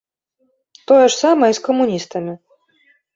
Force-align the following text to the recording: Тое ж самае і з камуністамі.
Тое 0.91 1.03
ж 1.03 1.11
самае 1.23 1.49
і 1.51 1.57
з 1.57 1.61
камуністамі. 1.67 2.33